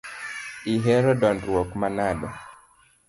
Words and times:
Ihero 0.73 1.11
dondruok 1.21 1.69
manade? 1.81 2.29